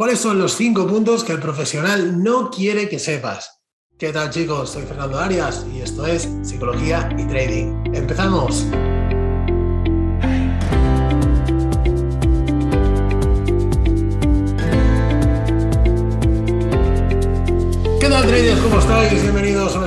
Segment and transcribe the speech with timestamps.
[0.00, 3.60] ¿Cuáles son los cinco puntos que el profesional no quiere que sepas?
[3.98, 4.70] ¿Qué tal chicos?
[4.70, 7.84] Soy Fernando Arias y esto es Psicología y Trading.
[7.92, 8.64] ¡Empezamos!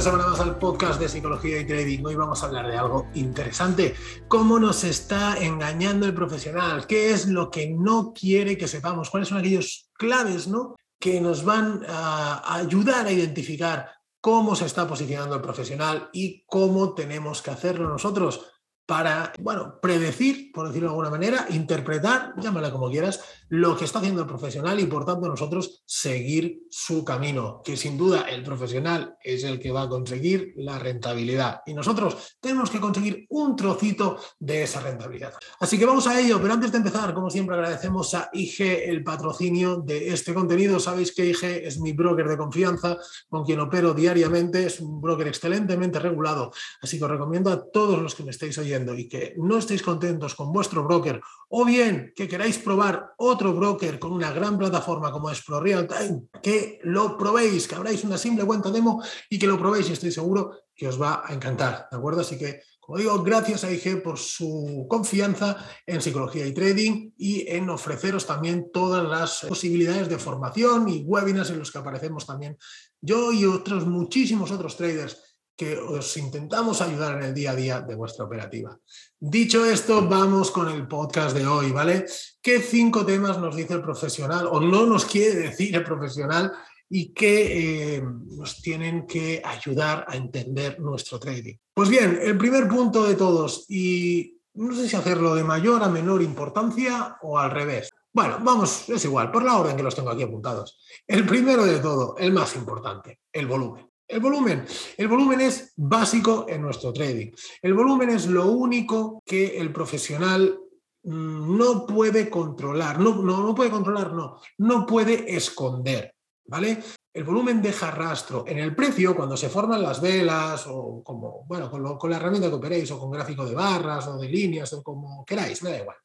[0.04, 2.04] Semana más al podcast de Psicología y Trading.
[2.04, 3.96] Hoy vamos a hablar de algo interesante.
[4.28, 6.86] ¿Cómo nos está engañando el profesional?
[6.88, 9.10] ¿Qué es lo que no quiere que sepamos?
[9.10, 10.76] ¿Cuáles son aquellos claves ¿no?
[11.00, 16.94] que nos van a ayudar a identificar cómo se está posicionando el profesional y cómo
[16.94, 18.42] tenemos que hacerlo nosotros
[18.86, 24.00] para, bueno, predecir, por decirlo de alguna manera, interpretar, llámala como quieras, lo que está
[24.00, 29.16] haciendo el profesional y por tanto nosotros seguir su camino, que sin duda el profesional
[29.24, 34.20] es el que va a conseguir la rentabilidad y nosotros tenemos que conseguir un trocito
[34.40, 35.34] de esa rentabilidad.
[35.60, 39.04] Así que vamos a ello, pero antes de empezar, como siempre, agradecemos a IG el
[39.04, 40.80] patrocinio de este contenido.
[40.80, 42.98] Sabéis que IG es mi broker de confianza
[43.30, 48.02] con quien opero diariamente, es un broker excelentemente regulado, así que os recomiendo a todos
[48.02, 52.12] los que me estéis oyendo y que no estéis contentos con vuestro broker o bien
[52.16, 56.80] que queráis probar otro broker con una gran plataforma como es Pro Real Time, que
[56.84, 60.52] lo probéis, que abráis una simple cuenta demo y que lo probéis y estoy seguro
[60.76, 62.22] que os va a encantar, ¿de acuerdo?
[62.22, 67.48] Así que, como digo, gracias a IG por su confianza en psicología y trading y
[67.48, 72.58] en ofreceros también todas las posibilidades de formación y webinars en los que aparecemos también
[73.00, 75.33] yo y otros muchísimos otros traders
[75.64, 78.78] que os intentamos ayudar en el día a día de vuestra operativa.
[79.18, 82.06] Dicho esto, vamos con el podcast de hoy, ¿vale?
[82.42, 86.52] ¿Qué cinco temas nos dice el profesional o no nos quiere decir el profesional
[86.90, 88.04] y que eh,
[88.38, 91.56] nos tienen que ayudar a entender nuestro trading?
[91.74, 95.88] Pues bien, el primer punto de todos, y no sé si hacerlo de mayor a
[95.88, 97.90] menor importancia o al revés.
[98.12, 100.78] Bueno, vamos, es igual, por la orden que los tengo aquí apuntados.
[101.08, 103.93] El primero de todo, el más importante, el volumen.
[104.14, 104.64] El volumen.
[104.96, 107.32] El volumen es básico en nuestro trading.
[107.62, 110.60] El volumen es lo único que el profesional
[111.04, 113.00] mm, no puede controlar.
[113.00, 114.40] No, no, puede controlar, no.
[114.60, 116.14] No puede esconder.
[116.46, 116.78] ¿Vale?
[117.12, 121.72] El volumen deja rastro en el precio cuando se forman las velas o como, bueno,
[121.72, 124.84] con, con, la herramienta que operéis o con gráfico de barras o de líneas o
[124.84, 125.98] como queráis, me da igual.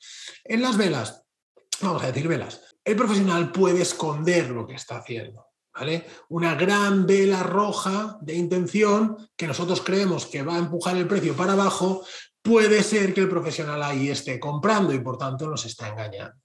[0.45, 1.25] En las velas,
[1.83, 5.48] vamos a decir velas, el profesional puede esconder lo que está haciendo.
[6.29, 11.35] Una gran vela roja de intención que nosotros creemos que va a empujar el precio
[11.35, 12.05] para abajo,
[12.43, 16.37] puede ser que el profesional ahí esté comprando y por tanto nos está engañando.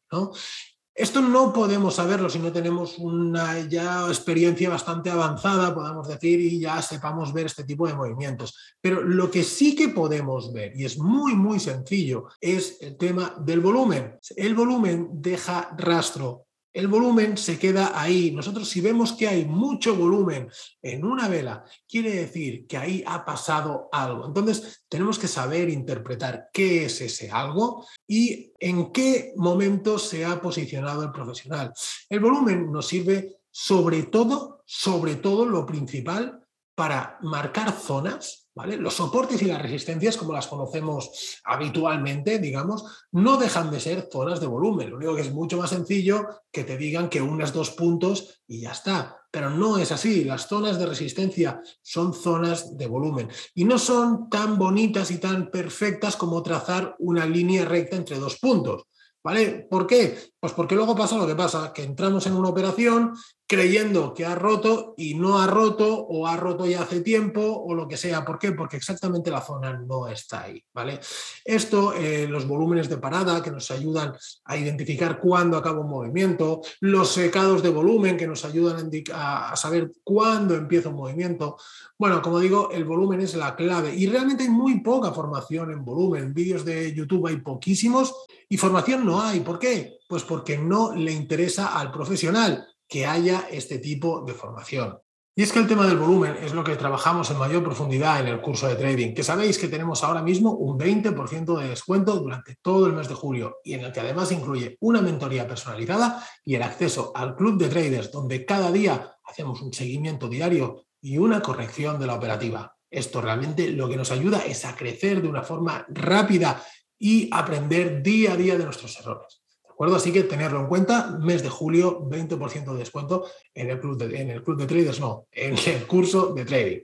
[0.96, 6.60] Esto no podemos saberlo si no tenemos una ya experiencia bastante avanzada, podemos decir, y
[6.60, 8.56] ya sepamos ver este tipo de movimientos.
[8.80, 13.34] Pero lo que sí que podemos ver, y es muy, muy sencillo, es el tema
[13.40, 14.20] del volumen.
[14.36, 18.32] El volumen deja rastro el volumen se queda ahí.
[18.32, 20.50] Nosotros si vemos que hay mucho volumen
[20.82, 24.26] en una vela, quiere decir que ahí ha pasado algo.
[24.26, 30.42] Entonces tenemos que saber interpretar qué es ese algo y en qué momento se ha
[30.42, 31.72] posicionado el profesional.
[32.10, 36.44] El volumen nos sirve sobre todo, sobre todo lo principal,
[36.76, 43.72] para marcar zonas los soportes y las resistencias, como las conocemos habitualmente, digamos, no dejan
[43.72, 44.92] de ser zonas de volumen.
[44.92, 48.62] Lo único que es mucho más sencillo que te digan que unas dos puntos y
[48.62, 49.18] ya está.
[49.32, 50.24] Pero no es así.
[50.24, 55.50] Las zonas de resistencia son zonas de volumen y no son tan bonitas y tan
[55.50, 58.84] perfectas como trazar una línea recta entre dos puntos.
[59.24, 59.66] ¿Vale?
[59.70, 60.18] ¿Por qué?
[60.38, 63.14] Pues porque luego pasa lo que pasa, que entramos en una operación
[63.54, 67.76] creyendo que ha roto y no ha roto o ha roto ya hace tiempo o
[67.76, 68.26] lo que sea.
[68.26, 68.52] ¿Por qué?
[68.54, 71.00] Porque exactamente la zona no está ahí, ¿vale?
[71.46, 74.14] Esto, eh, los volúmenes de parada que nos ayudan
[74.46, 79.92] a identificar cuándo acaba un movimiento, los secados de volumen que nos ayudan a, saber
[80.04, 81.58] cuándo empieza un movimiento.
[82.00, 85.86] Bueno, como digo, el volumen es la clave y realmente hay muy poca formación en
[85.86, 86.34] volumen.
[86.34, 88.16] Vídeos de YouTube hay poquísimos
[88.50, 89.42] y formación no hay.
[89.42, 90.00] ¿Por qué?
[90.10, 95.00] Pues porque no le interesa al profesional que haya este tipo de formación.
[95.36, 98.28] Y es que el tema del volumen es lo que trabajamos en mayor profundidad en
[98.28, 102.58] el curso de trading, que sabéis que tenemos ahora mismo un 20% de descuento durante
[102.62, 106.54] todo el mes de julio y en el que además incluye una mentoría personalizada y
[106.54, 111.42] el acceso al club de traders, donde cada día hacemos un seguimiento diario y una
[111.42, 112.78] corrección de la operativa.
[112.92, 116.64] Esto realmente lo que nos ayuda es a crecer de una forma rápida
[117.00, 119.43] y aprender día a día de nuestros errores.
[119.74, 119.96] ¿De acuerdo?
[119.96, 123.26] Así que tenerlo en cuenta, mes de julio, 20% de descuento
[123.56, 126.82] en el, club de, en el club de traders, no, en el curso de trading.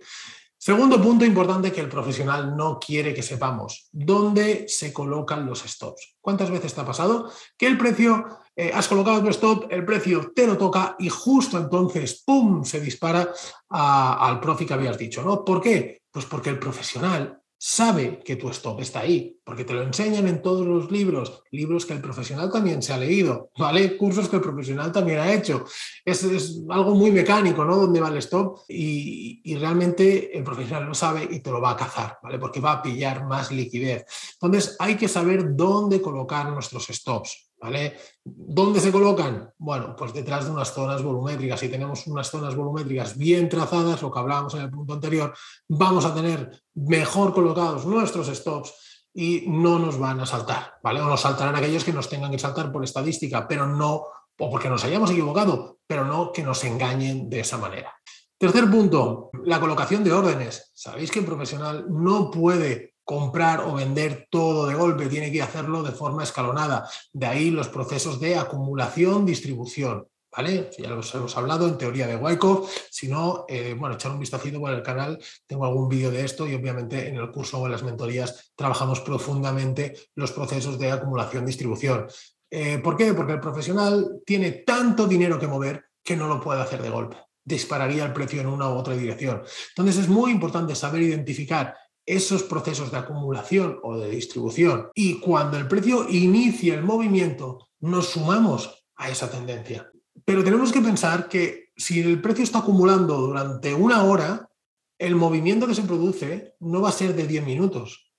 [0.58, 6.16] Segundo punto importante que el profesional no quiere que sepamos, ¿dónde se colocan los stops?
[6.20, 8.26] ¿Cuántas veces te ha pasado que el precio,
[8.56, 12.82] eh, has colocado tu stop, el precio te lo toca y justo entonces, ¡pum!, se
[12.82, 13.32] dispara
[13.70, 15.46] al profit que habías dicho, ¿no?
[15.46, 16.02] ¿Por qué?
[16.12, 20.42] Pues porque el profesional sabe que tu stop está ahí, porque te lo enseñan en
[20.42, 23.98] todos los libros, libros que el profesional también se ha leído, ¿vale?
[23.98, 25.66] Cursos que el profesional también ha hecho.
[26.06, 27.76] Es, es algo muy mecánico, ¿no?
[27.76, 31.72] Dónde va el stop y, y, realmente el profesional lo sabe y te lo va
[31.72, 32.40] a cazar, ¿vale?
[32.40, 34.06] Porque va a pillar más liquidez.
[34.42, 37.49] Entonces hay que saber dónde colocar nuestros stops.
[37.62, 37.98] ¿Vale?
[38.24, 39.54] ¿Dónde se colocan?
[39.58, 41.60] Bueno, pues detrás de unas zonas volumétricas.
[41.60, 45.34] Si tenemos unas zonas volumétricas bien trazadas, lo que hablábamos en el punto anterior,
[45.68, 48.74] vamos a tener mejor colocados nuestros stops
[49.14, 51.02] y no nos van a saltar, ¿vale?
[51.02, 54.04] O nos saltarán aquellos que nos tengan que saltar por estadística, pero no,
[54.40, 57.94] o porque nos hayamos equivocado, pero no que nos engañen de esa manera.
[58.38, 60.72] Tercer punto, la colocación de órdenes.
[60.74, 65.82] Sabéis que el profesional no puede comprar o vender todo de golpe, tiene que hacerlo
[65.82, 66.88] de forma escalonada.
[67.12, 70.06] De ahí los procesos de acumulación, distribución.
[70.32, 70.70] ¿Vale?
[70.78, 72.72] Ya los hemos hablado en teoría de Wyckoff.
[72.92, 75.18] Si no, eh, bueno, echar un vistacito por el canal.
[75.48, 79.00] Tengo algún vídeo de esto y obviamente en el curso o en las mentorías trabajamos
[79.00, 82.06] profundamente los procesos de acumulación, distribución.
[82.52, 83.16] Eh, ¿Por qué?
[83.16, 87.18] Porque el profesional tiene tanto dinero que mover que no lo puede hacer de golpe.
[87.44, 89.42] Dispararía el precio en una u otra dirección.
[89.70, 91.76] Entonces es muy importante saber identificar
[92.10, 98.10] esos procesos de acumulación o de distribución y cuando el precio inicia el movimiento, nos
[98.10, 99.92] sumamos a esa tendencia.
[100.26, 104.50] Pero tenemos que pensar que si el precio está acumulando durante una hora,
[104.98, 108.12] el movimiento que se produce no va a ser de 10 minutos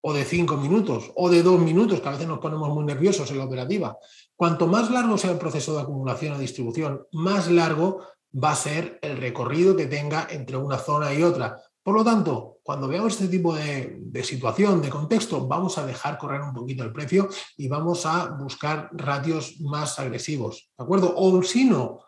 [0.00, 3.28] o de 5 minutos o de 2 minutos, que a veces nos ponemos muy nerviosos
[3.32, 3.96] en la operativa.
[4.36, 8.02] Cuanto más largo sea el proceso de acumulación o distribución, más largo
[8.32, 11.60] va a ser el recorrido que tenga entre una zona y otra.
[11.82, 16.40] Por lo tanto, cuando veamos este tipo de, situación, de contexto, vamos a dejar correr
[16.40, 21.12] un poquito el precio y vamos a buscar ratios más agresivos, ¿de acuerdo?
[21.16, 22.04] O si no,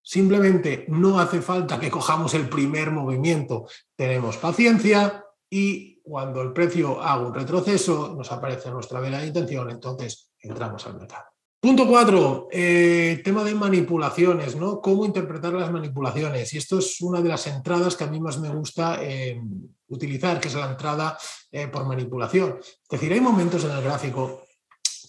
[0.00, 7.02] simplemente no hace falta que cojamos el primer movimiento, tenemos paciencia y cuando el precio
[7.02, 11.35] haga un retroceso, nos aparece nuestra vela de intención, entonces entramos al mercado.
[11.66, 14.80] Punto cuatro, eh, tema de manipulaciones, ¿no?
[14.80, 16.54] ¿Cómo interpretar las manipulaciones?
[16.54, 19.42] Y esto es una de las entradas que a mí más me gusta eh,
[19.88, 21.18] utilizar, que es la entrada
[21.50, 22.60] eh, por manipulación.
[22.60, 24.44] Es decir, hay momentos en el gráfico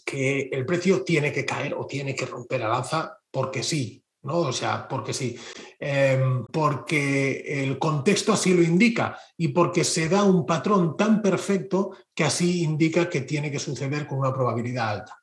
[0.04, 4.38] que el precio tiene que caer o tiene que romper al alza porque sí, ¿no?
[4.40, 5.38] O sea, porque sí,
[5.78, 11.92] em, porque el contexto así lo indica y porque se da un patrón tan perfecto
[12.16, 15.22] que así indica que tiene que suceder con una probabilidad alta.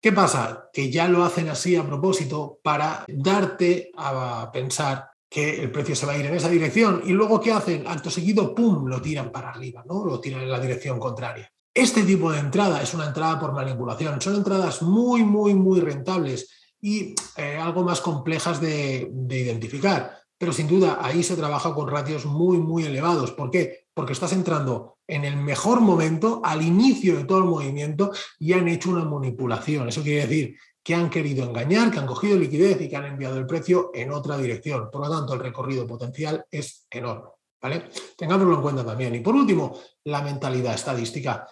[0.00, 0.70] ¿Qué pasa?
[0.72, 6.06] Que ya lo hacen así a propósito para darte a pensar que el precio se
[6.06, 7.86] va a ir en esa dirección y luego ¿qué hacen?
[7.86, 10.04] Acto seguido, ¡pum!, lo tiran para arriba, ¿no?
[10.04, 11.52] Lo tiran en la dirección contraria.
[11.72, 14.20] Este tipo de entrada es una entrada por manipulación.
[14.20, 16.48] Son entradas muy, muy, muy rentables
[16.80, 20.18] y eh, algo más complejas de, de identificar.
[20.40, 23.30] Pero sin duda ahí se trabaja con ratios muy, muy elevados.
[23.32, 23.84] ¿Por qué?
[23.92, 28.66] Porque estás entrando en el mejor momento, al inicio de todo el movimiento, y han
[28.66, 29.90] hecho una manipulación.
[29.90, 33.36] Eso quiere decir que han querido engañar, que han cogido liquidez y que han enviado
[33.36, 34.88] el precio en otra dirección.
[34.90, 37.28] Por lo tanto, el recorrido potencial es enorme.
[37.60, 37.90] ¿vale?
[38.16, 39.14] Tengámoslo en cuenta también.
[39.14, 41.46] Y por último, la mentalidad estadística.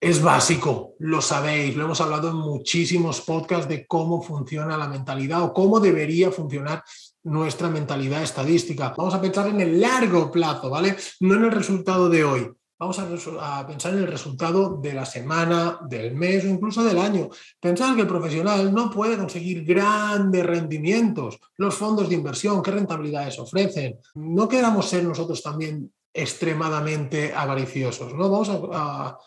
[0.00, 5.42] Es básico, lo sabéis, lo hemos hablado en muchísimos podcasts de cómo funciona la mentalidad
[5.42, 6.82] o cómo debería funcionar
[7.24, 8.94] nuestra mentalidad estadística.
[8.96, 10.96] Vamos a pensar en el largo plazo, ¿vale?
[11.20, 12.50] No en el resultado de hoy
[12.80, 17.28] vamos a, pensar en el resultado de la semana, del mes o incluso del año.
[17.60, 21.38] Pensar que el profesional no puede conseguir grandes rendimientos.
[21.58, 23.98] Los fondos de inversión, ¿qué rentabilidades ofrecen?
[24.14, 28.30] No queramos ser nosotros también extremadamente avariciosos, ¿no?
[28.30, 29.18] Vamos a,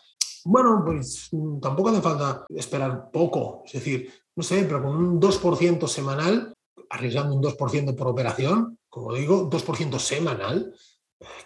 [0.46, 1.30] bueno, pues
[1.62, 6.53] tampoco hace falta esperar poco, es decir, no sé, pero con un 2% semanal,
[6.90, 10.74] arriesgando un 2% por operación, como digo, 2% semanal,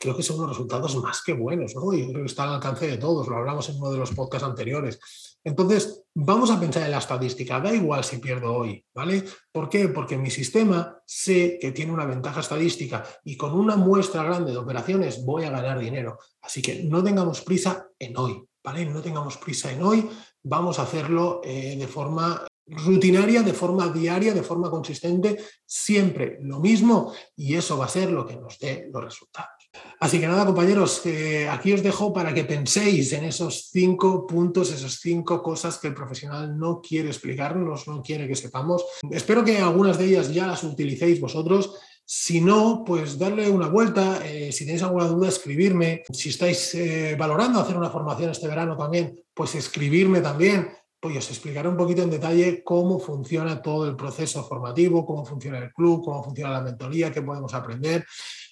[0.01, 1.93] creo que son unos resultados más que buenos, ¿no?
[1.93, 4.47] Y creo que está al alcance de todos, lo hablamos en uno de los podcasts
[4.47, 4.99] anteriores.
[5.45, 9.25] Entonces, vamos a pensar en la estadística, da igual si pierdo hoy, ¿vale?
[9.53, 9.89] ¿Por qué?
[9.89, 14.59] Porque mi sistema sé que tiene una ventaja estadística y con una muestra grande de
[14.59, 16.19] operaciones voy a ganar dinero.
[16.43, 18.85] Así que no tengamos prisa en hoy, ¿vale?
[18.87, 20.09] No tengamos prisa en hoy,
[20.43, 26.61] vamos a hacerlo eh, de forma rutinaria, de forma diaria, de forma consistente, siempre lo
[26.61, 29.59] mismo y eso va a ser lo que nos dé los resultados.
[30.01, 31.03] Así que nada, compañeros,
[31.51, 35.95] aquí os dejo para que penséis en esos cinco puntos, esas cinco cosas que el
[35.95, 38.85] profesional no quiere explicarnos, no quiere que sepamos.
[39.11, 41.75] Espero que algunas de ellas ya las utilicéis vosotros.
[42.05, 44.21] Si no, pues darle una vuelta.
[44.25, 46.05] Eh, si tenéis alguna duda, escribirme.
[46.11, 50.71] Si estáis eh, valorando hacer una formación este verano también, pues escribirme también.
[51.01, 55.59] Pues os explicaré un poquito en detalle cómo funciona todo el proceso formativo, cómo funciona
[55.59, 58.05] el club, cómo funciona la mentoría, qué podemos aprender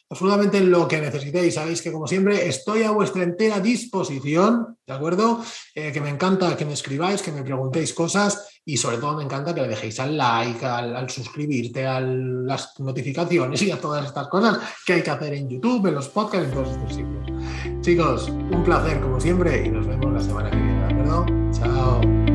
[0.09, 1.55] absolutamente lo que necesitéis.
[1.55, 5.43] Sabéis que, como siempre, estoy a vuestra entera disposición, ¿de acuerdo?
[5.75, 9.25] Eh, que me encanta que me escribáis, que me preguntéis cosas y, sobre todo, me
[9.25, 14.29] encanta que le dejéis al like, al, suscribirte, a las notificaciones y a todas estas
[14.29, 17.81] cosas que hay que hacer en YouTube, en los podcasts, en todos estos sitios.
[17.81, 21.27] Chicos, un placer, como siempre, y nos vemos la semana que viene, ¿de acuerdo?
[21.53, 22.26] Chao.